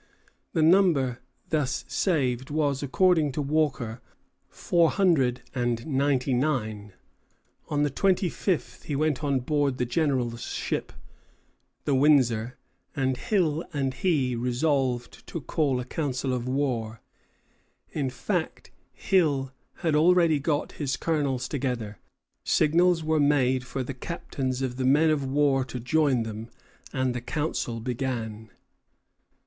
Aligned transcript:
The 0.53 0.63
number 0.63 1.19
thus 1.49 1.85
saved 1.87 2.49
was, 2.49 2.81
according 2.81 3.33
to 3.33 3.41
Walker, 3.43 4.01
four 4.49 4.89
hundred 4.89 5.43
and 5.53 5.85
ninety 5.85 6.33
nine. 6.33 6.93
On 7.69 7.83
the 7.83 7.91
twenty 7.91 8.27
fifth 8.27 8.81
he 8.85 8.95
went 8.95 9.23
on 9.23 9.41
board 9.41 9.77
the 9.77 9.85
General's 9.85 10.41
ship, 10.41 10.91
the 11.85 11.93
"Windsor," 11.93 12.57
and 12.95 13.15
Hill 13.15 13.63
and 13.73 13.93
he 13.93 14.35
resolved 14.35 15.27
to 15.27 15.39
call 15.39 15.79
a 15.79 15.85
council 15.85 16.33
of 16.33 16.47
war. 16.47 16.99
In 17.91 18.09
fact, 18.09 18.71
Hill 18.93 19.51
had 19.85 19.93
already 19.95 20.39
got 20.39 20.71
his 20.71 20.97
colonels 20.97 21.47
together. 21.47 21.99
Signals 22.43 23.03
were 23.03 23.19
made 23.19 23.63
for 23.67 23.83
the 23.83 23.93
captains 23.93 24.63
of 24.63 24.77
the 24.77 24.85
men 24.85 25.11
of 25.11 25.23
war 25.25 25.63
to 25.65 25.79
join 25.79 26.23
them, 26.23 26.49
and 26.91 27.13
the 27.13 27.21
council 27.21 27.79
began. 27.79 28.49